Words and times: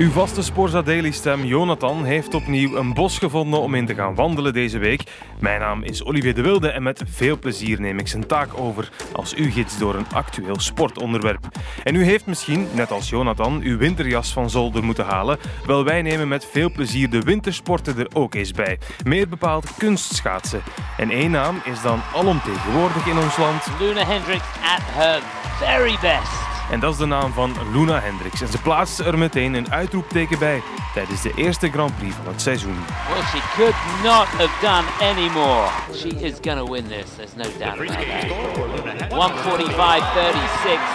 Uw 0.00 0.10
vaste 0.10 0.42
Sporza 0.42 0.82
Daily 0.82 1.10
stem 1.10 1.44
Jonathan 1.44 2.04
heeft 2.04 2.34
opnieuw 2.34 2.76
een 2.76 2.94
bos 2.94 3.18
gevonden 3.18 3.60
om 3.60 3.74
in 3.74 3.86
te 3.86 3.94
gaan 3.94 4.14
wandelen 4.14 4.52
deze 4.52 4.78
week. 4.78 5.02
Mijn 5.38 5.60
naam 5.60 5.82
is 5.82 6.04
Olivier 6.04 6.34
de 6.34 6.42
Wilde 6.42 6.68
en 6.68 6.82
met 6.82 7.02
veel 7.06 7.38
plezier 7.38 7.80
neem 7.80 7.98
ik 7.98 8.08
zijn 8.08 8.26
taak 8.26 8.48
over 8.58 8.90
als 9.12 9.34
uw 9.34 9.50
gids 9.50 9.78
door 9.78 9.94
een 9.94 10.06
actueel 10.12 10.60
sportonderwerp. 10.60 11.48
En 11.84 11.94
u 11.94 12.04
heeft 12.04 12.26
misschien, 12.26 12.68
net 12.72 12.90
als 12.90 13.08
Jonathan, 13.08 13.60
uw 13.62 13.78
winterjas 13.78 14.32
van 14.32 14.50
zolder 14.50 14.84
moeten 14.84 15.04
halen. 15.04 15.38
Wel, 15.66 15.84
wij 15.84 16.02
nemen 16.02 16.28
met 16.28 16.46
veel 16.50 16.70
plezier 16.70 17.10
de 17.10 17.20
wintersporten 17.20 17.98
er 17.98 18.08
ook 18.14 18.34
eens 18.34 18.52
bij. 18.52 18.78
Meer 19.04 19.28
bepaald 19.28 19.76
kunstschaatsen. 19.76 20.62
En 20.96 21.10
één 21.10 21.30
naam 21.30 21.60
is 21.64 21.82
dan 21.82 22.00
alomtegenwoordig 22.14 23.06
in 23.06 23.18
ons 23.18 23.36
land. 23.36 23.62
Luna 23.80 24.04
Hendricks 24.04 24.48
at 24.62 24.82
her 24.82 25.22
very 25.58 25.96
best. 26.00 26.49
En 26.70 26.80
dat 26.80 26.92
is 26.92 26.98
de 26.98 27.06
naam 27.06 27.32
van 27.32 27.56
Luna 27.72 28.00
Hendricks. 28.00 28.40
En 28.40 28.48
ze 28.48 28.58
plaatste 28.58 29.04
er 29.04 29.18
meteen 29.18 29.54
een 29.54 29.72
uitroepteken 29.72 30.38
bij 30.38 30.62
tijdens 30.94 31.22
de 31.22 31.32
eerste 31.34 31.70
Grand 31.70 31.96
Prix 31.96 32.14
van 32.14 32.32
het 32.32 32.42
seizoen. 32.42 32.76
Well, 33.12 33.22
she 33.22 33.40
could 33.56 33.74
not 34.02 34.26
have 34.26 34.50
done 34.60 34.86
any 35.10 35.28
more. 35.28 35.68
She 35.94 36.08
is 36.08 36.34
going 36.42 36.58
to 36.58 36.72
win 36.72 36.88
this. 36.88 37.06
There's 37.16 37.34
no 37.36 37.58
doubt 37.58 37.80
about 37.80 38.06
that. 38.06 39.10
145.36. 39.10 39.18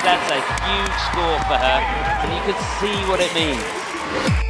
That's 0.04 0.32
a 0.32 0.42
huge 0.66 0.98
score 1.10 1.40
for 1.48 1.58
her. 1.58 1.80
And 2.22 2.32
you 2.34 2.42
can 2.54 2.58
see 2.80 3.08
what 3.08 3.20
it 3.20 3.34
means. 3.34 4.45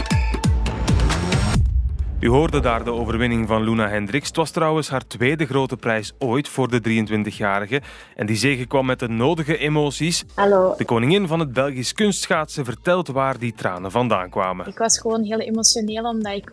U 2.19 2.29
hoorde 2.29 2.59
daar 2.59 2.83
de 2.83 2.91
overwinning 2.91 3.47
van 3.47 3.63
Luna 3.63 3.87
Hendricks. 3.87 4.27
Het 4.27 4.35
was 4.35 4.51
trouwens 4.51 4.89
haar 4.89 5.07
tweede 5.07 5.45
grote 5.45 5.77
prijs 5.77 6.13
ooit 6.19 6.47
voor 6.47 6.69
de 6.69 6.79
23-jarige. 6.79 7.81
En 8.15 8.25
die 8.25 8.35
zege 8.35 8.65
kwam 8.65 8.85
met 8.85 8.99
de 8.99 9.07
nodige 9.07 9.57
emoties. 9.57 10.23
Hallo. 10.35 10.73
De 10.77 10.85
koningin 10.85 11.27
van 11.27 11.39
het 11.39 11.53
Belgisch 11.53 11.93
kunstschaatsen 11.93 12.65
vertelt 12.65 13.07
waar 13.07 13.39
die 13.39 13.53
tranen 13.53 13.91
vandaan 13.91 14.29
kwamen. 14.29 14.67
Ik 14.67 14.77
was 14.77 14.99
gewoon 14.99 15.23
heel 15.23 15.39
emotioneel 15.39 16.03
omdat 16.03 16.33
ik 16.33 16.51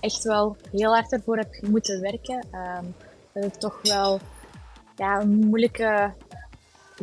echt 0.00 0.24
wel 0.24 0.56
heel 0.72 0.92
hard 0.92 1.12
ervoor 1.12 1.36
heb 1.36 1.68
moeten 1.68 2.00
werken. 2.00 2.46
Um, 2.52 2.94
dat 3.32 3.44
het 3.44 3.60
toch 3.60 3.78
wel 3.82 4.20
ja, 4.96 5.20
een 5.20 5.28
moeilijke 5.28 6.12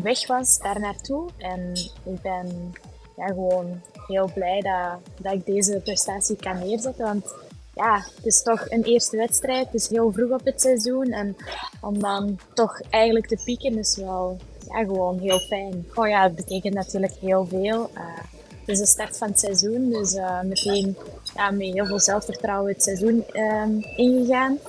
weg 0.04 0.28
was 0.28 0.60
daar 0.60 0.80
naartoe. 0.80 1.30
En 1.38 1.72
ik 2.04 2.22
ben 2.22 2.74
ja, 3.18 3.26
gewoon 3.26 3.82
heel 4.08 4.32
blij 4.34 4.62
dat, 4.62 5.14
dat 5.22 5.34
ik 5.34 5.46
deze 5.46 5.82
prestatie 5.84 6.36
kan 6.36 6.60
neerzetten. 6.60 7.06
Want 7.06 7.34
ja, 7.74 8.06
het 8.16 8.26
is 8.26 8.42
toch 8.44 8.70
een 8.70 8.84
eerste 8.84 9.18
wedstrijd. 9.18 9.66
Het 9.66 9.82
is 9.82 9.90
heel 9.90 10.12
vroeg 10.12 10.32
op 10.32 10.46
het 10.46 10.62
seizoen. 10.62 11.12
En 11.12 11.36
om 11.82 12.00
dan 12.00 12.40
toch 12.54 12.82
eigenlijk 12.90 13.28
te 13.28 13.42
pieken 13.44 13.78
is 13.78 13.98
wel 13.98 14.38
ja, 14.68 14.84
gewoon 14.84 15.20
heel 15.20 15.40
fijn. 15.40 15.88
Oh 15.94 16.08
ja, 16.08 16.24
het 16.24 16.36
betekent 16.36 16.74
natuurlijk 16.74 17.14
heel 17.20 17.46
veel. 17.46 17.90
Uh, 17.94 18.18
het 18.60 18.70
is 18.70 18.80
de 18.80 18.86
start 18.86 19.18
van 19.18 19.28
het 19.28 19.40
seizoen, 19.40 19.90
dus 19.90 20.14
uh, 20.14 20.42
meteen 20.42 20.98
ja, 21.36 21.52
met 21.52 21.74
heel 21.74 21.86
veel 21.86 22.00
zelfvertrouwen 22.00 22.72
het 22.72 22.84
seizoen 22.84 23.24
um, 23.34 23.84
ingegaan. 23.96 24.60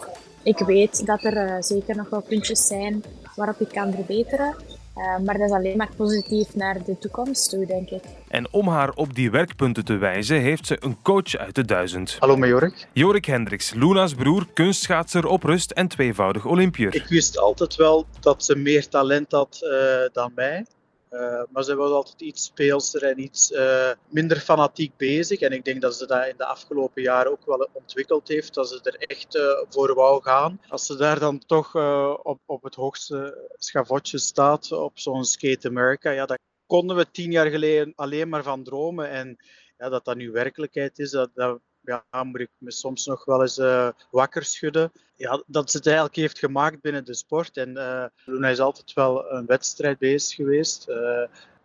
Ik 0.42 0.58
weet 0.58 1.06
dat 1.06 1.25
er 1.25 1.48
uh, 1.48 1.56
zeker 1.61 1.97
nog 1.97 2.08
wel 2.08 2.20
puntjes 2.20 2.67
zijn 2.67 3.05
waarop 3.36 3.61
ik 3.61 3.69
kan 3.69 3.92
verbeteren. 3.92 4.55
Uh, 4.97 5.19
maar 5.19 5.39
dat 5.39 5.48
is 5.48 5.55
alleen 5.55 5.77
maar 5.77 5.91
positief 5.97 6.55
naar 6.55 6.85
de 6.85 6.98
toekomst 6.98 7.51
toe, 7.51 7.67
denk 7.67 7.91
ik. 7.91 8.03
En 8.29 8.53
om 8.53 8.69
haar 8.69 8.91
op 8.95 9.15
die 9.15 9.31
werkpunten 9.31 9.85
te 9.85 9.97
wijzen, 9.97 10.41
heeft 10.41 10.67
ze 10.67 10.77
een 10.81 11.03
coach 11.03 11.37
uit 11.37 11.55
de 11.55 11.65
duizend. 11.65 12.17
Hallo, 12.19 12.37
met 12.37 12.48
Jorik. 12.48 12.89
Jorik 12.93 13.25
Hendricks, 13.25 13.75
Luna's 13.75 14.15
broer, 14.15 14.47
kunstschaatser 14.55 15.27
op 15.27 15.43
rust 15.43 15.70
en 15.70 15.89
tweevoudig 15.89 16.47
Olympier. 16.47 16.95
Ik 16.95 17.07
wist 17.07 17.39
altijd 17.39 17.77
wel 17.77 18.07
dat 18.20 18.45
ze 18.45 18.57
meer 18.57 18.89
talent 18.89 19.33
had 19.33 19.61
uh, 19.63 19.70
dan 20.13 20.33
mij. 20.35 20.65
Uh, 21.13 21.43
maar 21.51 21.63
ze 21.65 21.75
was 21.75 21.91
altijd 21.91 22.21
iets 22.21 22.45
speelser 22.45 23.03
en 23.03 23.21
iets 23.21 23.51
uh, 23.51 23.91
minder 24.09 24.37
fanatiek 24.37 24.97
bezig. 24.97 25.41
En 25.41 25.53
ik 25.53 25.65
denk 25.65 25.81
dat 25.81 25.97
ze 25.97 26.07
dat 26.07 26.27
in 26.27 26.37
de 26.37 26.47
afgelopen 26.47 27.03
jaren 27.03 27.33
ook 27.33 27.47
wel 27.47 27.69
ontwikkeld 27.73 28.29
heeft. 28.29 28.55
Dat 28.55 28.69
ze 28.69 28.81
er 28.83 28.97
echt 28.97 29.35
uh, 29.35 29.43
voor 29.69 29.95
wou 29.95 30.23
gaan. 30.23 30.61
Als 30.69 30.87
ze 30.87 30.97
daar 30.97 31.19
dan 31.19 31.39
toch 31.47 31.75
op, 32.23 32.41
op 32.47 32.63
het 32.63 32.75
hoogste 32.75 33.48
schavotje 33.57 34.19
staat, 34.19 34.73
op 34.73 34.98
zo'n 34.98 35.25
Skate 35.25 35.69
America, 35.69 36.11
ja, 36.11 36.27
daar 36.27 36.39
konden 36.67 36.97
we 36.97 37.11
tien 37.11 37.31
jaar 37.31 37.51
geleden 37.51 37.92
alleen 37.97 38.29
maar 38.29 38.42
van 38.42 38.65
dromen. 38.65 39.11
En 39.11 39.36
ja, 39.79 39.89
dat 39.89 40.05
dat 40.05 40.17
nu 40.17 40.31
werkelijkheid 40.31 40.98
is, 40.98 41.11
dat, 41.11 41.31
dat 41.35 41.61
ja, 41.83 42.25
moet 42.25 42.41
ik 42.41 42.51
me 42.59 42.73
soms 42.73 43.07
nog 43.07 43.25
wel 43.25 43.43
eens 43.43 43.59
uh, 43.59 43.89
wakker 44.11 44.45
schudden. 44.45 44.93
Ja, 45.17 45.43
dat 45.47 45.70
ze 45.70 45.77
het 45.77 45.87
eigenlijk 45.87 46.17
heeft 46.17 46.39
gemaakt 46.39 46.81
binnen 46.81 47.05
de 47.05 47.15
sport. 47.15 47.57
En 47.57 47.69
uh, 47.69 48.05
Luna 48.25 48.48
is 48.48 48.61
altijd 48.61 48.93
wel 48.93 49.33
een 49.33 49.47
wedstrijd 49.47 49.98
bezig 49.98 50.35
geweest. 50.35 50.89
Uh, 50.89 51.25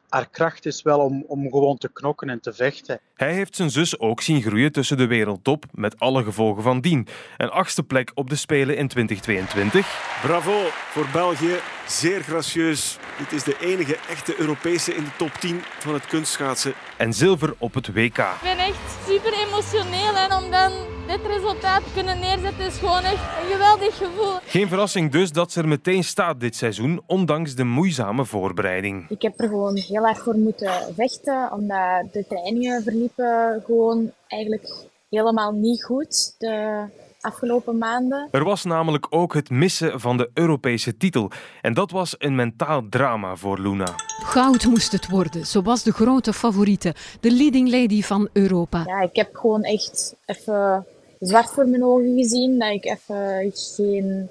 haar 0.10 0.30
kracht 0.30 0.66
is 0.66 0.82
wel 0.82 1.00
om, 1.00 1.24
om 1.28 1.50
gewoon 1.52 1.78
te 1.78 1.90
knokken 1.94 2.30
en 2.30 2.40
te 2.40 2.54
vechten. 2.54 3.00
Hij 3.16 3.34
heeft 3.34 3.56
zijn 3.56 3.70
zus 3.70 4.00
ook 4.00 4.22
zien 4.22 4.42
groeien 4.42 4.72
tussen 4.72 4.98
de 4.98 5.08
wereldtop, 5.08 5.66
met 5.72 6.00
alle 6.00 6.24
gevolgen 6.24 6.64
van 6.64 6.82
dien. 6.82 7.08
Een 7.38 7.50
achtste 7.50 7.84
plek 7.84 8.12
op 8.14 8.30
de 8.30 8.36
Spelen 8.36 8.78
in 8.78 8.88
2022. 8.88 10.20
Bravo 10.22 10.68
voor 10.90 11.08
België, 11.12 11.56
zeer 11.88 12.22
gracieus. 12.22 12.98
Dit 13.18 13.32
is 13.32 13.44
de 13.44 13.58
enige 13.60 13.98
echte 14.10 14.40
Europese 14.40 14.96
in 14.96 15.04
de 15.04 15.16
top 15.18 15.32
10 15.32 15.62
van 15.80 15.94
het 15.94 16.06
kunstschaatsen. 16.06 16.74
En 16.98 17.14
zilver 17.14 17.56
op 17.58 17.74
het 17.74 17.94
WK. 17.94 18.18
Ik 18.18 18.26
ben 18.42 18.58
echt 18.58 19.08
super 19.08 19.34
emotioneel 19.34 20.16
en 20.16 20.34
om 20.34 20.52
dan 20.52 20.97
dit 21.08 21.20
resultaat 21.28 21.84
kunnen 21.94 22.20
neerzetten 22.20 22.66
is 22.66 22.78
gewoon 22.78 23.04
echt 23.04 23.24
een 23.42 23.52
geweldig 23.52 23.98
gevoel. 23.98 24.38
Geen 24.46 24.68
verrassing 24.68 25.12
dus 25.12 25.32
dat 25.32 25.52
ze 25.52 25.60
er 25.60 25.68
meteen 25.68 26.04
staat 26.04 26.40
dit 26.40 26.56
seizoen, 26.56 27.02
ondanks 27.06 27.56
de 27.56 27.64
moeizame 27.64 28.26
voorbereiding. 28.26 29.10
Ik 29.10 29.22
heb 29.22 29.40
er 29.40 29.48
gewoon 29.48 29.76
heel 29.76 30.04
hard 30.04 30.18
voor 30.18 30.36
moeten 30.36 30.72
vechten, 30.96 31.52
omdat 31.52 32.14
de 32.14 32.26
trainingen 32.28 32.84
verliepen 32.84 33.64
gewoon 33.66 34.12
eigenlijk 34.28 34.70
helemaal 35.10 35.52
niet 35.52 35.84
goed. 35.84 36.36
De 36.38 36.86
afgelopen 37.22 37.78
maanden. 37.78 38.28
Er 38.32 38.44
was 38.44 38.64
namelijk 38.64 39.08
ook 39.10 39.34
het 39.34 39.50
missen 39.50 40.00
van 40.00 40.18
de 40.18 40.30
Europese 40.34 40.98
titel. 40.98 41.32
En 41.62 41.74
dat 41.74 41.92
was 41.92 42.16
een 42.18 42.36
mentaal 42.36 42.82
drama 42.90 43.36
voor 43.36 43.60
Luna. 43.60 43.94
Goud 44.24 44.66
moest 44.66 44.92
het 44.92 45.10
worden. 45.10 45.46
Zo 45.46 45.62
was 45.62 45.84
de 45.84 45.92
grote 45.92 46.34
favoriete, 46.34 46.96
de 47.20 47.32
leading 47.32 47.70
lady 47.70 48.02
van 48.02 48.30
Europa. 48.34 48.84
Ja, 48.86 49.02
ik 49.02 49.16
heb 49.16 49.36
gewoon 49.36 49.64
echt 49.64 50.16
even 50.26 50.86
zwart 51.20 51.50
voor 51.50 51.68
mijn 51.68 51.84
ogen 51.84 52.16
gezien. 52.16 52.60
Dat 52.60 52.74
ik 52.74 52.86
even 52.86 53.52
geen 53.54 54.30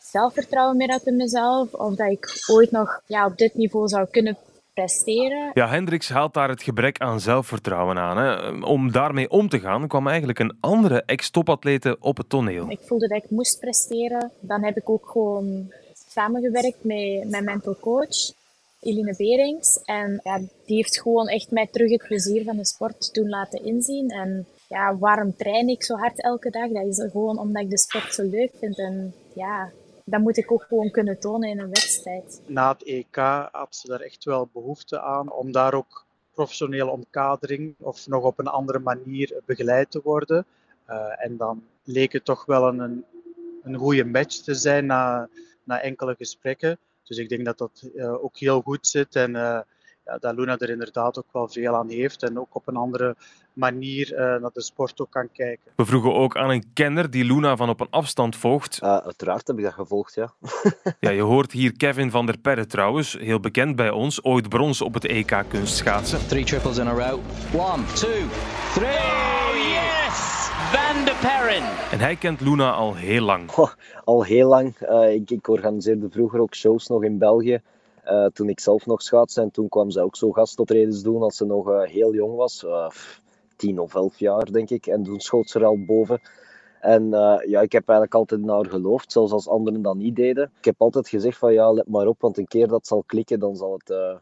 zelfvertrouwen 0.00 0.76
meer 0.76 0.90
had 0.90 1.06
in 1.06 1.16
mezelf. 1.16 1.72
Of 1.72 1.94
dat 1.94 2.10
ik 2.10 2.44
ooit 2.50 2.70
nog 2.70 3.00
ja, 3.06 3.26
op 3.26 3.38
dit 3.38 3.54
niveau 3.54 3.88
zou 3.88 4.06
kunnen 4.10 4.36
presteren. 4.74 5.50
Ja, 5.54 5.68
Hendricks 5.68 6.08
haalt 6.08 6.34
daar 6.34 6.48
het 6.48 6.62
gebrek 6.62 6.98
aan 6.98 7.20
zelfvertrouwen 7.20 7.98
aan. 7.98 8.16
Hè. 8.16 8.50
Om 8.66 8.92
daarmee 8.92 9.30
om 9.30 9.48
te 9.48 9.60
gaan 9.60 9.88
kwam 9.88 10.06
eigenlijk 10.08 10.38
een 10.38 10.56
andere 10.60 11.02
ex-topatlete 11.06 11.96
op 12.00 12.16
het 12.16 12.28
toneel. 12.28 12.70
Ik 12.70 12.80
voelde 12.82 13.08
dat 13.08 13.22
ik 13.22 13.30
moest 13.30 13.60
presteren. 13.60 14.30
Dan 14.40 14.64
heb 14.64 14.76
ik 14.76 14.90
ook 14.90 15.08
gewoon 15.10 15.72
samengewerkt 16.08 16.84
met 16.84 17.28
mijn 17.30 17.44
mental 17.44 17.76
coach. 17.80 18.32
Eline 18.80 19.14
Berings. 19.16 19.80
En 19.84 20.20
ja, 20.24 20.38
die 20.38 20.76
heeft 20.76 21.00
gewoon 21.00 21.28
echt 21.28 21.50
mij 21.50 21.68
terug 21.72 21.90
het 21.90 22.06
plezier 22.06 22.44
van 22.44 22.56
de 22.56 22.66
sport 22.66 23.14
toen 23.14 23.28
laten 23.28 23.64
inzien. 23.64 24.10
En 24.10 24.46
ja, 24.68 24.98
waarom 24.98 25.36
train 25.36 25.68
ik 25.68 25.82
zo 25.82 25.96
hard 25.96 26.22
elke 26.22 26.50
dag? 26.50 26.70
Dat 26.70 26.86
is 26.86 27.10
gewoon 27.10 27.38
omdat 27.38 27.62
ik 27.62 27.70
de 27.70 27.78
sport 27.78 28.14
zo 28.14 28.22
leuk 28.22 28.50
vind. 28.58 28.78
En 28.78 29.14
ja, 29.34 29.70
dat 30.04 30.20
moet 30.20 30.36
ik 30.36 30.52
ook 30.52 30.62
gewoon 30.62 30.90
kunnen 30.90 31.20
tonen 31.20 31.48
in 31.48 31.58
een 31.58 31.68
wedstrijd. 31.68 32.42
Na 32.46 32.72
het 32.72 32.82
EK 32.82 33.16
had 33.52 33.76
ze 33.76 33.88
daar 33.88 34.00
echt 34.00 34.24
wel 34.24 34.48
behoefte 34.52 35.00
aan 35.00 35.32
om 35.32 35.52
daar 35.52 35.74
ook 35.74 36.06
professionele 36.32 36.90
omkadering 36.90 37.74
of 37.78 38.06
nog 38.06 38.24
op 38.24 38.38
een 38.38 38.46
andere 38.46 38.78
manier 38.78 39.40
begeleid 39.44 39.90
te 39.90 40.00
worden. 40.04 40.46
Uh, 40.88 41.24
en 41.24 41.36
dan 41.36 41.62
leek 41.84 42.12
het 42.12 42.24
toch 42.24 42.44
wel 42.44 42.68
een, 42.68 43.04
een 43.62 43.76
goede 43.76 44.04
match 44.04 44.36
te 44.36 44.54
zijn 44.54 44.86
na, 44.86 45.28
na 45.64 45.80
enkele 45.80 46.14
gesprekken. 46.14 46.78
Dus 47.04 47.18
ik 47.18 47.28
denk 47.28 47.44
dat 47.44 47.58
dat 47.58 47.90
uh, 47.94 48.24
ook 48.24 48.36
heel 48.36 48.60
goed 48.60 48.86
zit 48.86 49.16
en 49.16 49.30
uh, 49.30 49.60
ja, 50.08 50.18
dat 50.18 50.34
Luna 50.34 50.58
er 50.58 50.70
inderdaad 50.70 51.18
ook 51.18 51.32
wel 51.32 51.48
veel 51.48 51.74
aan 51.74 51.88
heeft 51.88 52.22
en 52.22 52.38
ook 52.38 52.54
op 52.54 52.68
een 52.68 52.76
andere 52.76 53.16
manier 53.52 54.12
uh, 54.12 54.18
naar 54.18 54.50
de 54.52 54.62
sport 54.62 55.00
ook 55.00 55.10
kan 55.10 55.28
kijken. 55.32 55.72
We 55.76 55.84
vroegen 55.84 56.14
ook 56.14 56.36
aan 56.36 56.50
een 56.50 56.64
kenner 56.72 57.10
die 57.10 57.24
Luna 57.24 57.56
van 57.56 57.68
op 57.68 57.80
een 57.80 57.90
afstand 57.90 58.36
volgt. 58.36 58.78
Uh, 58.82 58.96
uiteraard 58.96 59.46
heb 59.46 59.58
ik 59.58 59.64
dat 59.64 59.72
gevolgd, 59.72 60.14
ja. 60.14 60.32
ja. 61.00 61.10
Je 61.10 61.22
hoort 61.22 61.52
hier 61.52 61.76
Kevin 61.76 62.10
van 62.10 62.26
der 62.26 62.38
Perre 62.38 62.66
trouwens, 62.66 63.12
heel 63.12 63.40
bekend 63.40 63.76
bij 63.76 63.90
ons, 63.90 64.24
ooit 64.24 64.48
brons 64.48 64.80
op 64.82 64.94
het 64.94 65.04
EK 65.04 65.44
kunstschaatsen. 65.48 66.26
Three 66.28 66.44
triples 66.44 66.78
in 66.78 66.86
a 66.86 66.92
row. 66.92 67.20
One, 67.54 67.84
two, 67.94 68.26
three! 68.74 68.96
Oh 68.96 69.54
yes! 69.54 70.46
Van 70.72 71.04
der 71.04 71.16
Perren. 71.20 71.62
En 71.90 71.98
hij 71.98 72.16
kent 72.16 72.40
Luna 72.40 72.72
al 72.72 72.94
heel 72.94 73.22
lang. 73.22 73.50
Oh, 73.50 73.70
al 74.04 74.24
heel 74.24 74.48
lang. 74.48 74.76
Uh, 74.80 75.14
ik, 75.14 75.30
ik 75.30 75.48
organiseerde 75.48 76.10
vroeger 76.10 76.40
ook 76.40 76.54
shows 76.54 76.86
nog 76.86 77.02
in 77.02 77.18
België. 77.18 77.60
Uh, 78.10 78.26
toen 78.26 78.48
ik 78.48 78.60
zelf 78.60 78.86
nog 78.86 79.02
schaatste. 79.02 79.40
En 79.40 79.50
toen 79.50 79.68
kwam 79.68 79.90
ze 79.90 80.02
ook 80.02 80.16
zo 80.16 80.32
gastoptredens 80.32 81.02
doen 81.02 81.22
als 81.22 81.36
ze 81.36 81.44
nog 81.44 81.68
uh, 81.68 81.82
heel 81.82 82.14
jong 82.14 82.36
was. 82.36 82.62
Uh, 82.64 82.88
tien 83.56 83.78
of 83.78 83.94
elf 83.94 84.18
jaar, 84.18 84.52
denk 84.52 84.70
ik. 84.70 84.86
En 84.86 85.02
toen 85.02 85.20
schoot 85.20 85.50
ze 85.50 85.58
er 85.58 85.64
al 85.64 85.84
boven. 85.84 86.20
En 86.80 87.08
ja, 87.46 87.60
ik 87.60 87.72
heb 87.72 87.88
eigenlijk 87.88 88.14
altijd 88.14 88.40
naar 88.40 88.56
haar 88.56 88.70
geloofd, 88.70 89.12
zelfs 89.12 89.32
als 89.32 89.48
anderen 89.48 89.82
dat 89.82 89.96
niet 89.96 90.16
deden. 90.16 90.50
Ik 90.58 90.64
heb 90.64 90.74
altijd 90.78 91.08
gezegd 91.08 91.38
van 91.38 91.52
ja, 91.52 91.72
let 91.72 91.88
maar 91.88 92.06
op, 92.06 92.20
want 92.20 92.38
een 92.38 92.46
keer 92.46 92.68
dat 92.68 92.86
zal 92.86 93.02
klikken, 93.06 93.40
dan 93.40 93.56
zal 93.56 93.72
het 93.72 94.20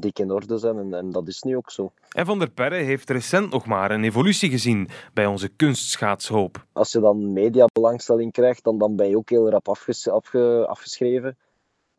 dik 0.00 0.18
in 0.18 0.30
orde 0.30 0.58
zijn. 0.58 0.78
En, 0.78 0.94
en, 0.94 1.10
dat 1.10 1.28
is 1.28 1.42
nu 1.42 1.56
ook 1.56 1.70
zo. 1.70 1.92
En 2.10 2.26
Van 2.26 2.38
der 2.38 2.50
Perre 2.50 2.74
heeft 2.74 3.10
recent 3.10 3.50
nog 3.50 3.66
maar 3.66 3.90
een 3.90 4.04
evolutie 4.04 4.50
gezien 4.50 4.88
bij 5.12 5.26
onze 5.26 5.48
kunstschaatshoop. 5.48 6.64
Als 6.72 6.92
je 6.92 7.00
dan 7.00 7.32
mediabelangstelling 7.32 8.32
krijgt, 8.32 8.64
dan, 8.64 8.78
dan 8.78 8.96
ben 8.96 9.08
je 9.08 9.16
ook 9.16 9.30
heel 9.30 9.50
rap 9.50 9.68
afges 9.68 10.08
afge 10.08 10.66
afgeschreven. 10.68 11.36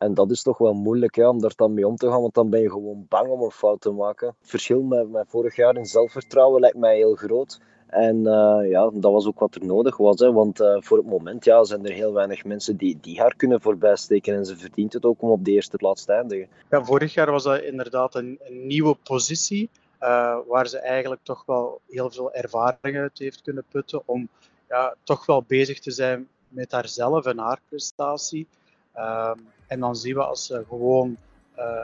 En 0.00 0.14
dat 0.14 0.30
is 0.30 0.42
toch 0.42 0.58
wel 0.58 0.74
moeilijk 0.74 1.14
hè, 1.14 1.28
om 1.28 1.40
daar 1.40 1.52
dan 1.56 1.74
mee 1.74 1.86
om 1.86 1.96
te 1.96 2.08
gaan, 2.08 2.20
want 2.20 2.34
dan 2.34 2.50
ben 2.50 2.60
je 2.60 2.70
gewoon 2.70 3.06
bang 3.08 3.28
om 3.28 3.42
een 3.42 3.50
fout 3.50 3.80
te 3.80 3.90
maken. 3.90 4.26
Het 4.26 4.50
verschil 4.50 4.82
met, 4.82 5.10
met 5.10 5.28
vorig 5.28 5.56
jaar 5.56 5.76
in 5.76 5.86
zelfvertrouwen 5.86 6.60
lijkt 6.60 6.76
mij 6.76 6.96
heel 6.96 7.14
groot. 7.14 7.60
En 7.86 8.16
uh, 8.16 8.70
ja, 8.70 8.90
dat 8.92 9.12
was 9.12 9.26
ook 9.26 9.38
wat 9.38 9.54
er 9.54 9.64
nodig 9.64 9.96
was. 9.96 10.20
Hè, 10.20 10.32
want 10.32 10.60
uh, 10.60 10.76
voor 10.78 10.96
het 10.96 11.06
moment 11.06 11.44
ja, 11.44 11.64
zijn 11.64 11.86
er 11.86 11.92
heel 11.92 12.12
weinig 12.12 12.44
mensen 12.44 12.76
die, 12.76 12.98
die 13.00 13.20
haar 13.20 13.36
kunnen 13.36 13.60
voorbijsteken. 13.60 14.34
En 14.34 14.44
ze 14.44 14.56
verdient 14.56 14.92
het 14.92 15.04
ook 15.04 15.22
om 15.22 15.30
op 15.30 15.44
de 15.44 15.50
eerste 15.50 15.76
plaats 15.76 16.04
te 16.04 16.12
eindigen. 16.12 16.48
Ja, 16.70 16.84
vorig 16.84 17.14
jaar 17.14 17.30
was 17.30 17.42
dat 17.42 17.62
inderdaad 17.62 18.14
een, 18.14 18.40
nieuwe 18.48 18.96
positie. 19.02 19.70
Uh, 20.00 20.36
waar 20.46 20.66
ze 20.66 20.78
eigenlijk 20.78 21.20
toch 21.24 21.42
wel 21.46 21.80
heel 21.88 22.10
veel 22.10 22.32
ervaring 22.32 22.96
uit 22.96 23.18
heeft 23.18 23.42
kunnen 23.42 23.64
putten. 23.70 24.02
Om 24.04 24.28
ja, 24.68 24.94
toch 25.02 25.26
wel 25.26 25.44
bezig 25.46 25.80
te 25.80 25.90
zijn 25.90 26.28
met 26.48 26.72
haarzelf 26.72 27.26
en 27.26 27.38
haar 27.38 27.60
prestatie. 27.68 28.46
Ehm, 28.92 29.38
en 29.66 29.80
dan 29.80 29.96
zien 29.96 30.14
we 30.14 30.24
als 30.24 30.46
ze 30.46 30.64
gewoon 30.68 31.16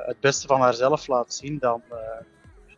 het 0.06 0.20
beste 0.20 0.46
van 0.46 0.60
haarzelf 0.60 1.06
laat 1.06 1.34
zien, 1.34 1.58
dan 1.58 1.82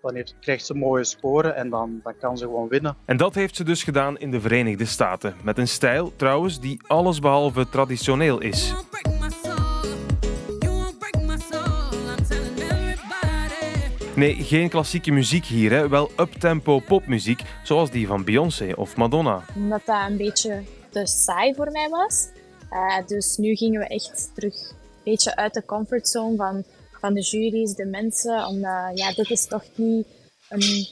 dan 0.03 0.15
heeft, 0.15 0.35
krijgt 0.41 0.67
ze 0.67 0.75
mooie 0.75 1.05
scoren 1.05 1.57
en 1.57 1.71
dan, 1.71 2.01
dan 2.03 2.15
kan 2.21 2.39
ze 2.39 2.45
gewoon 2.45 2.69
winnen. 2.69 2.97
En 3.05 3.17
dat 3.17 3.35
heeft 3.35 3.57
ze 3.57 3.65
dus 3.65 3.83
gedaan 3.83 4.19
in 4.19 4.31
de 4.31 4.41
Verenigde 4.41 4.85
Staten. 4.85 5.35
Met 5.43 5.59
een 5.59 5.69
stijl 5.69 6.13
trouwens 6.17 6.61
die 6.61 6.81
allesbehalve 6.87 7.69
traditioneel 7.69 8.41
is. 8.41 8.75
Nee, 14.15 14.35
geen 14.35 14.69
klassieke 14.69 15.11
muziek 15.11 15.45
hier, 15.45 15.71
hè. 15.71 15.89
wel 15.89 16.11
uptempo 16.17 16.79
popmuziek, 16.79 17.43
zoals 17.63 17.91
die 17.91 18.07
van 18.07 18.25
Beyoncé 18.25 18.73
of 18.77 18.97
Madonna. 18.97 19.43
Omdat 19.55 19.81
dat 19.85 20.09
een 20.09 20.17
beetje 20.17 20.63
te 20.91 21.07
saai 21.07 21.55
voor 21.55 21.71
mij 21.71 21.89
was. 21.89 22.29
Uh, 22.73 23.07
dus 23.07 23.37
nu 23.37 23.57
gingen 23.57 23.81
we 23.81 23.87
echt 23.87 24.31
terug 24.35 24.71
een 24.71 24.77
beetje 25.05 25.37
uit 25.37 25.55
de 25.55 25.65
comfortzone 25.65 26.37
van 26.37 26.65
van 27.01 27.15
de 27.15 27.21
jury's, 27.21 27.75
de 27.75 27.87
mensen. 27.87 28.47
Omdat 28.47 28.99
ja, 28.99 29.13
dit 29.13 29.31
is 29.31 29.47
toch 29.47 29.65
niet 29.75 30.07
een, 30.49 30.89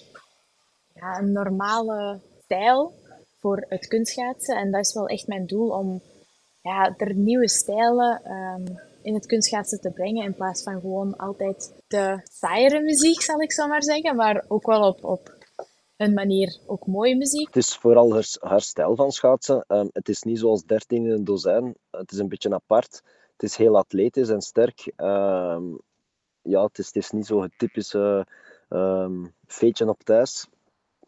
ja, 0.94 1.18
een 1.18 1.32
normale 1.32 2.20
stijl 2.44 2.94
voor 3.38 3.64
het 3.68 3.86
kunstschaatsen. 3.86 4.56
En 4.56 4.70
dat 4.70 4.84
is 4.84 4.94
wel 4.94 5.06
echt 5.06 5.26
mijn 5.26 5.46
doel 5.46 5.68
om 5.68 6.02
ja, 6.62 6.94
er 6.96 7.14
nieuwe 7.14 7.48
stijlen 7.48 8.32
um, 8.32 8.78
in 9.02 9.14
het 9.14 9.26
kunstschaatsen 9.26 9.80
te 9.80 9.90
brengen. 9.90 10.24
In 10.24 10.34
plaats 10.34 10.62
van 10.62 10.80
gewoon 10.80 11.16
altijd 11.16 11.72
de 11.86 12.20
saaiere 12.22 12.80
muziek, 12.80 13.22
zal 13.22 13.40
ik 13.40 13.52
zo 13.52 13.66
maar 13.66 13.82
zeggen. 13.82 14.16
Maar 14.16 14.44
ook 14.48 14.66
wel 14.66 14.88
op, 14.88 15.04
op 15.04 15.35
een 15.96 16.14
manier 16.14 16.58
ook 16.66 16.86
mooie 16.86 17.16
muziek. 17.16 17.46
Het 17.46 17.56
is 17.56 17.76
vooral 17.76 18.12
haar, 18.12 18.36
haar 18.40 18.60
stijl 18.60 18.96
van 18.96 19.12
schaatsen. 19.12 19.64
Um, 19.68 19.88
het 19.92 20.08
is 20.08 20.22
niet 20.22 20.38
zoals 20.38 20.64
13 20.64 21.04
in 21.04 21.10
een 21.10 21.24
dozijn. 21.24 21.74
Het 21.90 22.12
is 22.12 22.18
een 22.18 22.28
beetje 22.28 22.54
apart. 22.54 23.02
Het 23.32 23.42
is 23.42 23.56
heel 23.56 23.76
atletisch 23.76 24.28
en 24.28 24.40
sterk. 24.40 24.92
Um, 24.96 25.80
ja, 26.42 26.64
het 26.64 26.78
is, 26.78 26.86
het 26.86 26.96
is 26.96 27.10
niet 27.10 27.26
zo 27.26 27.42
het 27.42 27.52
typische 27.56 28.26
um, 28.68 29.34
feetje 29.46 29.88
op 29.88 30.02
thuis. 30.02 30.46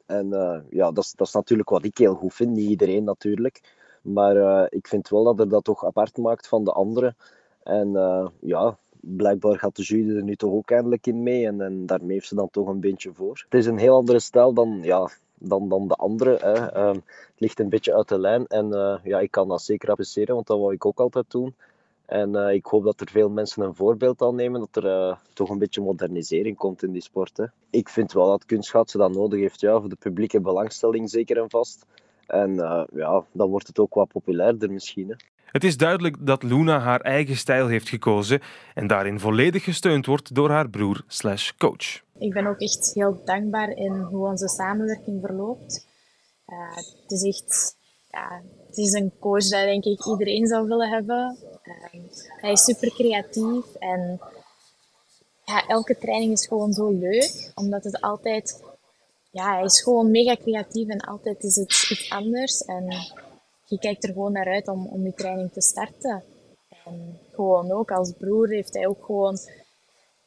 En 0.06 0.26
uh, 0.26 0.58
ja, 0.70 0.90
dat 0.90 1.04
is, 1.04 1.12
dat 1.12 1.26
is 1.26 1.32
natuurlijk 1.32 1.68
wat 1.68 1.84
ik 1.84 1.98
heel 1.98 2.14
goed 2.14 2.34
vind. 2.34 2.50
Niet 2.50 2.68
iedereen 2.68 3.04
natuurlijk. 3.04 3.76
Maar 4.02 4.36
uh, 4.36 4.64
ik 4.68 4.86
vind 4.86 5.08
wel 5.08 5.24
dat 5.24 5.40
er 5.40 5.48
dat 5.48 5.64
toch 5.64 5.84
apart 5.84 6.16
maakt 6.16 6.48
van 6.48 6.64
de 6.64 6.72
anderen. 6.72 7.16
En 7.62 7.88
uh, 7.88 8.26
ja, 8.40 8.78
blijkbaar 9.00 9.58
gaat 9.58 9.76
de 9.76 9.82
jury 9.82 10.16
er 10.16 10.22
nu 10.22 10.36
toch 10.36 10.52
ook 10.52 10.70
eindelijk 10.70 11.06
in 11.06 11.22
mee. 11.22 11.46
En, 11.46 11.60
en 11.60 11.86
daarmee 11.86 12.12
heeft 12.12 12.28
ze 12.28 12.34
dan 12.34 12.50
toch 12.50 12.68
een 12.68 12.80
beetje 12.80 13.12
voor. 13.12 13.44
Het 13.48 13.60
is 13.60 13.66
een 13.66 13.78
heel 13.78 13.94
andere 13.94 14.18
stijl 14.18 14.52
dan, 14.52 14.78
ja, 14.82 15.10
dan, 15.38 15.68
dan 15.68 15.88
de 15.88 15.94
andere. 15.94 16.36
Hè. 16.40 16.86
Um, 16.88 16.94
het 17.04 17.40
ligt 17.40 17.60
een 17.60 17.68
beetje 17.68 17.94
uit 17.94 18.08
de 18.08 18.18
lijn. 18.18 18.46
En 18.46 18.68
ja, 19.02 19.20
ik 19.20 19.30
kan 19.30 19.48
dat 19.48 19.62
zeker 19.62 19.90
appreciëren, 19.90 20.34
want 20.34 20.46
dat 20.46 20.58
wou 20.58 20.72
ik 20.72 20.86
ook 20.86 21.00
altijd 21.00 21.30
doen. 21.30 21.54
En 22.06 22.34
uh, 22.34 22.52
ik 22.52 22.66
hoop 22.66 22.84
dat 22.84 23.00
er 23.00 23.10
veel 23.10 23.30
mensen 23.30 23.62
een 23.62 23.74
voorbeeld 23.74 24.22
aan 24.22 24.34
nemen, 24.34 24.60
dat 24.60 24.84
er 24.84 24.90
uh, 24.90 25.16
toch 25.32 25.50
een 25.50 25.58
beetje 25.58 25.80
modernisering 25.80 26.56
komt 26.56 26.82
in 26.82 26.92
die 26.92 27.02
sport. 27.02 27.36
Hè. 27.36 27.44
Ik 27.70 27.88
vind 27.88 28.12
wel 28.12 28.28
dat 28.28 28.44
kunstschaatsen 28.44 28.98
dat 28.98 29.14
nodig 29.14 29.40
heeft, 29.40 29.60
ja, 29.60 29.80
voor 29.80 29.88
de 29.88 29.96
publieke 29.96 30.40
belangstelling 30.40 31.10
zeker 31.10 31.38
en 31.38 31.50
vast. 31.50 31.86
En 32.26 32.54
ja, 32.92 33.24
dan 33.32 33.50
wordt 33.50 33.66
het 33.66 33.78
ook 33.78 33.94
wat 33.94 34.08
populairder 34.08 34.70
misschien. 34.70 35.08
Hè. 35.08 35.14
Het 35.50 35.64
is 35.64 35.76
duidelijk 35.76 36.16
dat 36.26 36.42
Luna 36.42 36.78
haar 36.78 37.00
eigen 37.00 37.36
stijl 37.36 37.66
heeft 37.66 37.88
gekozen 37.88 38.40
en 38.74 38.86
daarin 38.86 39.20
volledig 39.20 39.64
gesteund 39.64 40.06
wordt 40.06 40.34
door 40.34 40.50
haar 40.50 40.70
broer 40.70 41.04
slash 41.06 41.52
coach. 41.58 42.02
Ik 42.18 42.32
ben 42.32 42.46
ook 42.46 42.60
echt 42.60 42.90
heel 42.94 43.22
dankbaar 43.24 43.70
in 43.70 43.92
hoe 43.92 44.26
onze 44.26 44.48
samenwerking 44.48 45.20
verloopt. 45.20 45.86
het 47.06 47.10
is 47.10 47.22
echt 47.22 47.76
ja, 48.10 48.42
het 48.66 48.76
is 48.76 48.92
een 48.92 49.12
coach 49.18 49.48
dat 49.48 49.64
denk 49.64 49.84
ik 49.84 50.06
iedereen 50.06 50.46
zou 50.46 50.68
willen 50.68 50.88
hebben. 50.88 51.38
Um, 51.92 52.08
hij 52.40 52.52
is 52.52 52.64
super 52.64 52.90
creatief 52.90 53.74
en 53.78 54.20
ja, 55.44 55.66
elke 55.66 55.98
training 55.98 56.32
is 56.32 56.46
gewoon 56.46 56.72
zo 56.72 56.90
leuk, 56.90 57.52
omdat 57.54 57.84
het 57.84 58.00
altijd, 58.00 58.62
ja, 59.30 59.54
hij 59.54 59.64
is 59.64 59.82
gewoon 59.82 60.10
mega 60.10 60.36
creatief 60.36 60.88
en 60.88 61.00
altijd 61.00 61.42
is 61.42 61.56
het 61.56 61.88
iets 61.90 62.10
anders. 62.10 62.64
En 62.64 62.84
je 63.68 63.78
kijkt 63.78 64.04
er 64.04 64.12
gewoon 64.12 64.32
naar 64.32 64.46
uit 64.46 64.68
om, 64.68 64.86
om 64.86 65.02
die 65.02 65.14
training 65.14 65.52
te 65.52 65.60
starten. 65.60 66.24
En 66.84 67.18
gewoon 67.32 67.72
ook 67.72 67.90
als 67.90 68.12
broer 68.18 68.48
heeft 68.48 68.74
hij 68.74 68.86
ook 68.86 69.04
gewoon 69.04 69.38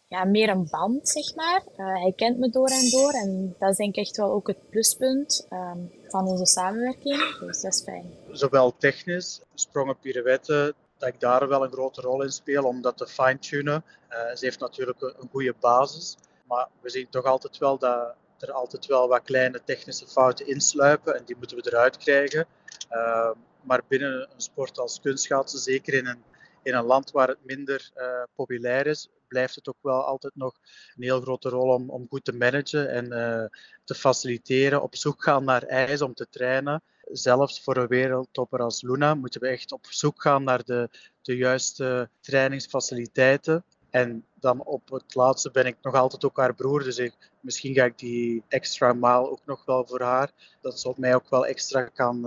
ja, 0.08 0.24
meer 0.24 0.50
een 0.50 0.68
band, 0.70 1.10
zeg 1.10 1.36
maar. 1.36 1.64
Uh, 1.78 2.02
hij 2.02 2.14
kent 2.16 2.38
me 2.38 2.50
door 2.50 2.68
en 2.68 2.90
door 2.90 3.12
en 3.12 3.56
dat 3.60 3.70
is 3.70 3.78
denk 3.78 3.96
ik 3.96 4.06
echt 4.06 4.18
wel 4.18 4.32
ook 4.32 4.48
het 4.48 4.70
pluspunt 4.70 5.48
um, 5.50 5.92
van 6.08 6.28
onze 6.28 6.46
samenwerking. 6.46 7.40
Dus 7.40 7.62
dat 7.62 7.74
is 7.74 7.84
fijn. 7.84 8.14
Zowel 8.32 8.78
technisch, 8.78 9.42
sprongen, 9.54 10.00
pirouetten, 10.00 10.74
dat 10.98 11.10
ik 11.10 11.20
daar 11.20 11.48
wel 11.48 11.64
een 11.64 11.72
grote 11.72 12.02
rol 12.02 12.24
in 12.24 12.32
speel 12.32 12.64
om 12.64 12.82
dat 12.82 12.98
te 12.98 13.08
fine-tunen. 13.08 13.84
Uh, 14.10 14.36
ze 14.36 14.46
heeft 14.46 14.60
natuurlijk 14.60 15.02
een, 15.02 15.14
een 15.20 15.30
goede 15.32 15.56
basis, 15.60 16.18
maar 16.48 16.68
we 16.82 16.90
zien 16.90 17.08
toch 17.10 17.26
altijd 17.26 17.58
wel 17.58 17.78
dat 17.78 18.16
er 18.40 18.52
altijd 18.52 18.86
wel 18.86 19.08
wat 19.08 19.22
kleine 19.24 19.62
technische 19.66 20.08
fouten 20.08 20.48
insluipen 20.48 21.16
en 21.16 21.24
die 21.26 21.36
moeten 21.38 21.58
we 21.58 21.64
eruit 21.66 21.98
krijgen. 21.98 22.48
Uh, 22.92 23.32
maar 23.64 23.82
binnen 23.88 24.30
een 24.34 24.42
sport 24.42 24.80
als 24.80 25.00
kunstschaatsen, 25.00 25.60
zeker 25.60 25.94
in 25.94 26.08
een, 26.08 26.24
in 26.64 26.74
een 26.74 26.86
land 26.86 27.12
waar 27.12 27.28
het 27.28 27.46
minder 27.46 27.92
uh, 27.96 28.24
populair 28.36 28.88
is, 28.88 29.10
blijft 29.28 29.56
het 29.56 29.68
ook 29.68 29.82
wel 29.82 30.04
altijd 30.04 30.36
nog 30.36 30.54
een 30.96 31.04
heel 31.04 31.22
grote 31.22 31.50
rol 31.50 31.74
om, 31.74 31.90
om 31.90 32.08
goed 32.10 32.24
te 32.26 32.34
managen 32.34 32.90
en 32.90 33.06
uh, 33.06 33.46
te 33.84 33.96
faciliteren. 33.96 34.82
Op 34.82 34.96
zoek 34.96 35.24
gaan 35.24 35.44
naar 35.44 35.64
ijs 35.64 36.02
om 36.02 36.14
te 36.14 36.28
trainen. 36.30 36.82
Zelfs 37.12 37.64
voor 37.64 37.78
een 37.78 37.88
wereldtopper 37.88 38.60
als 38.60 38.82
Luna 38.82 39.16
moeten 39.16 39.42
we 39.42 39.48
echt 39.48 39.72
op 39.72 39.86
zoek 39.90 40.22
gaan 40.22 40.44
naar 40.44 40.64
de, 40.64 40.90
de 41.22 41.38
juiste 41.38 42.10
trainingsfaciliteiten. 42.20 43.64
En 43.90 44.26
dan 44.34 44.64
op 44.64 44.90
het 44.90 45.16
laatste 45.16 45.52
ben 45.52 45.66
ik 45.66 45.78
nog 45.82 45.96
altijd 45.96 46.26
ook 46.26 46.38
haar 46.38 46.56
broer. 46.56 46.84
Dus 46.84 46.98
ik, 46.98 47.32
misschien 47.40 47.74
ga 47.74 47.84
ik 47.84 47.98
die 47.98 48.44
extra 48.48 48.94
maal 48.94 49.30
ook 49.30 49.46
nog 49.46 49.66
wel 49.66 49.88
voor 49.88 50.02
haar. 50.02 50.32
Dat 50.62 50.86
op 50.86 50.98
mij 50.98 51.16
ook 51.16 51.30
wel 51.30 51.46
extra 51.46 51.84
kan 51.84 52.26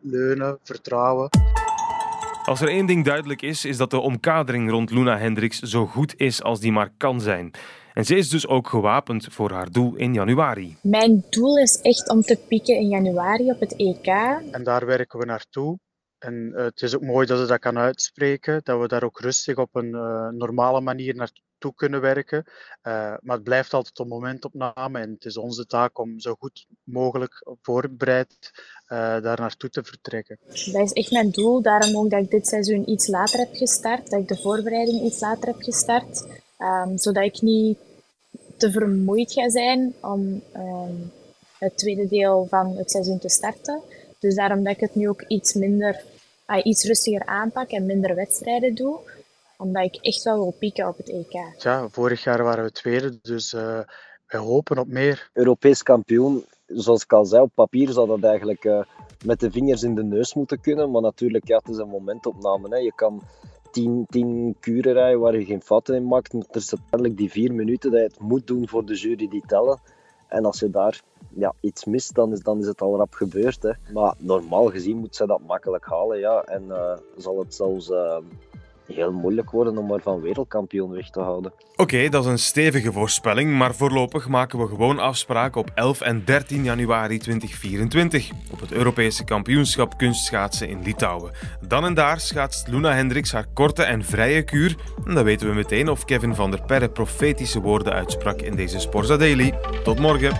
leunen, 0.00 0.58
vertrouwen. 0.62 1.28
Als 2.44 2.60
er 2.60 2.68
één 2.68 2.86
ding 2.86 3.04
duidelijk 3.04 3.42
is, 3.42 3.64
is 3.64 3.76
dat 3.76 3.90
de 3.90 3.98
omkadering 3.98 4.70
rond 4.70 4.90
Luna 4.90 5.18
Hendricks 5.18 5.58
zo 5.58 5.86
goed 5.86 6.14
is 6.16 6.42
als 6.42 6.60
die 6.60 6.72
maar 6.72 6.90
kan 6.96 7.20
zijn. 7.20 7.50
En 7.96 8.04
ze 8.04 8.16
is 8.16 8.28
dus 8.28 8.46
ook 8.46 8.68
gewapend 8.68 9.26
voor 9.30 9.50
haar 9.50 9.70
doel 9.70 9.94
in 9.94 10.14
januari. 10.14 10.76
Mijn 10.82 11.24
doel 11.30 11.58
is 11.58 11.80
echt 11.80 12.10
om 12.10 12.20
te 12.20 12.36
pieken 12.48 12.76
in 12.76 12.88
januari 12.88 13.50
op 13.50 13.60
het 13.60 13.76
EK. 13.76 14.06
En 14.50 14.64
daar 14.64 14.86
werken 14.86 15.18
we 15.18 15.24
naartoe. 15.24 15.78
En 16.18 16.34
uh, 16.34 16.64
het 16.64 16.82
is 16.82 16.94
ook 16.94 17.02
mooi 17.02 17.26
dat 17.26 17.38
ze 17.38 17.46
dat 17.46 17.58
kan 17.58 17.78
uitspreken, 17.78 18.60
dat 18.62 18.80
we 18.80 18.88
daar 18.88 19.02
ook 19.02 19.20
rustig 19.20 19.56
op 19.56 19.74
een 19.74 19.94
uh, 19.94 20.28
normale 20.28 20.80
manier 20.80 21.14
naartoe 21.14 21.74
kunnen 21.74 22.00
werken. 22.00 22.44
Uh, 22.46 22.52
maar 23.20 23.36
het 23.36 23.42
blijft 23.42 23.72
altijd 23.72 23.98
een 23.98 24.08
momentopname 24.08 24.98
en 24.98 25.10
het 25.10 25.24
is 25.24 25.36
onze 25.36 25.66
taak 25.66 25.98
om 25.98 26.20
zo 26.20 26.34
goed 26.38 26.66
mogelijk 26.82 27.46
voorbereid 27.62 28.50
daar 28.88 29.40
naartoe 29.40 29.70
te 29.70 29.84
vertrekken. 29.84 30.38
Dat 30.46 30.84
is 30.84 30.92
echt 30.92 31.10
mijn 31.10 31.30
doel, 31.30 31.62
daarom 31.62 31.96
ook 31.96 32.10
dat 32.10 32.22
ik 32.22 32.30
dit 32.30 32.46
seizoen 32.46 32.90
iets 32.90 33.06
later 33.06 33.38
heb 33.38 33.54
gestart, 33.54 34.10
dat 34.10 34.20
ik 34.20 34.28
de 34.28 34.36
voorbereiding 34.36 35.02
iets 35.02 35.20
later 35.20 35.48
heb 35.48 35.62
gestart, 35.62 36.26
um, 36.58 36.98
zodat 36.98 37.24
ik 37.24 37.40
niet 37.40 37.78
te 38.56 38.70
vermoeid 38.70 39.32
ga 39.32 39.50
zijn 39.50 39.94
om 40.00 40.42
um, 40.56 41.12
het 41.58 41.78
tweede 41.78 42.08
deel 42.08 42.46
van 42.48 42.76
het 42.76 42.90
seizoen 42.90 43.18
te 43.18 43.28
starten. 43.28 43.80
Dus 44.18 44.34
daarom 44.34 44.64
dat 44.64 44.72
ik 44.72 44.80
het 44.80 44.94
nu 44.94 45.08
ook 45.08 45.22
iets 45.22 45.54
minder, 45.54 46.02
uh, 46.46 46.60
iets 46.64 46.84
rustiger 46.84 47.26
aanpak 47.26 47.70
en 47.70 47.86
minder 47.86 48.14
wedstrijden 48.14 48.74
doe. 48.74 48.98
Omdat 49.58 49.84
ik 49.84 49.96
echt 50.00 50.22
wel 50.22 50.38
wil 50.38 50.54
pieken 50.58 50.88
op 50.88 50.96
het 50.96 51.08
EK. 51.08 51.62
Ja, 51.62 51.88
vorig 51.88 52.24
jaar 52.24 52.42
waren 52.42 52.64
we 52.64 52.72
tweede, 52.72 53.18
dus 53.22 53.52
uh, 53.52 53.80
wij 54.26 54.40
hopen 54.40 54.78
op 54.78 54.86
meer. 54.86 55.30
Europees 55.32 55.82
kampioen, 55.82 56.44
zoals 56.66 57.02
ik 57.02 57.12
al 57.12 57.24
zei, 57.24 57.42
op 57.42 57.50
papier 57.54 57.90
zou 57.90 58.06
dat 58.06 58.22
eigenlijk 58.22 58.64
uh, 58.64 58.82
met 59.24 59.40
de 59.40 59.50
vingers 59.50 59.82
in 59.82 59.94
de 59.94 60.04
neus 60.04 60.34
moeten 60.34 60.60
kunnen. 60.60 60.90
Maar 60.90 61.02
natuurlijk, 61.02 61.48
ja, 61.48 61.56
het 61.56 61.68
is 61.68 61.76
een 61.76 61.88
momentopname. 61.88 62.68
Hè. 62.68 62.76
Je 62.76 62.92
kan 62.94 63.22
tien, 63.70 64.06
tien 64.08 64.56
kuren 64.60 64.92
rijden 64.92 65.20
waar 65.20 65.38
je 65.38 65.44
geen 65.44 65.62
fouten 65.62 65.94
in 65.94 66.06
maakt. 66.06 66.32
Maar 66.32 66.44
er 66.50 66.56
is 66.56 66.74
uiteindelijk 66.74 67.16
die 67.18 67.30
vier 67.30 67.54
minuten 67.54 67.90
dat 67.90 68.00
je 68.00 68.06
het 68.06 68.20
moet 68.20 68.46
doen 68.46 68.68
voor 68.68 68.86
de 68.86 68.94
jury 68.94 69.28
die 69.28 69.44
tellen. 69.46 69.80
En 70.28 70.44
als 70.44 70.60
je 70.60 70.70
daar 70.70 71.02
ja, 71.34 71.54
iets 71.60 71.84
mist, 71.84 72.14
dan 72.14 72.32
is, 72.32 72.40
dan 72.40 72.58
is 72.58 72.66
het 72.66 72.80
al 72.80 72.96
rap 72.96 73.14
gebeurd. 73.14 73.62
Hè. 73.62 73.72
Maar 73.92 74.14
normaal 74.18 74.66
gezien 74.66 74.96
moet 74.96 75.16
zij 75.16 75.26
dat 75.26 75.40
makkelijk 75.46 75.86
halen. 75.86 76.18
Ja. 76.18 76.42
En 76.42 76.64
uh, 76.68 76.96
zal 77.16 77.38
het 77.38 77.54
zelfs 77.54 77.90
uh, 77.90 78.18
heel 78.86 79.12
moeilijk 79.12 79.50
worden 79.50 79.78
om 79.78 79.92
er 79.92 80.00
van 80.00 80.20
wereldkampioen 80.20 80.90
weg 80.90 81.10
te 81.10 81.20
houden. 81.20 81.52
Oké, 81.76 82.08
dat 82.08 82.24
is 82.24 82.30
een 82.30 82.38
stevige 82.38 82.92
voorspelling, 82.92 83.58
maar 83.58 83.74
voorlopig 83.74 84.28
maken 84.28 84.58
we 84.58 84.66
gewoon 84.66 84.98
afspraken 84.98 85.60
op 85.60 85.70
11 85.74 86.00
en 86.00 86.22
13 86.24 86.64
januari 86.64 87.18
2024 87.18 88.30
op 88.52 88.60
het 88.60 88.72
Europese 88.72 89.24
kampioenschap 89.24 89.98
kunstschaatsen 89.98 90.68
in 90.68 90.82
Litouwen. 90.82 91.32
Dan 91.68 91.84
en 91.84 91.94
daar 91.94 92.20
schaatst 92.20 92.68
Luna 92.68 92.92
Hendricks 92.92 93.32
haar 93.32 93.46
korte 93.54 93.82
en 93.82 94.04
vrije 94.04 94.42
kuur. 94.42 94.76
En 95.06 95.14
dan 95.14 95.24
weten 95.24 95.48
we 95.48 95.54
meteen 95.54 95.88
of 95.88 96.04
Kevin 96.04 96.34
van 96.34 96.50
der 96.50 96.62
Perre 96.62 96.88
profetische 96.88 97.60
woorden 97.60 97.92
uitsprak 97.92 98.40
in 98.40 98.56
deze 98.56 98.80
Sporza 98.80 99.16
Daily. 99.16 99.54
Tot 99.84 99.98
morgen. 99.98 100.36